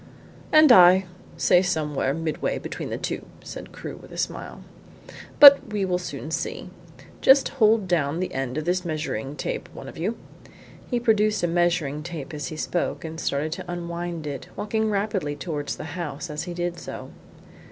[0.51, 1.05] "And I
[1.37, 4.61] say somewhere midway between the two," said Crewe, with a smile.
[5.39, 6.71] "But we will soon see.
[7.21, 10.17] Just hold down the end of this measuring tape, one of you."
[10.89, 15.35] He produced a measuring tape as he spoke, and started to unwind it, walking rapidly
[15.35, 17.11] towards the house as he did so.